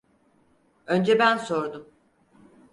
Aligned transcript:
Önce 0.87 1.19
ben 1.19 1.37
sordum. 1.37 1.89